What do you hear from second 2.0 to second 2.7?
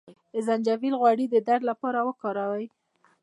وکاروئ